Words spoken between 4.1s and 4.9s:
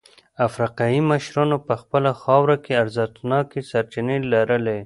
لرلې.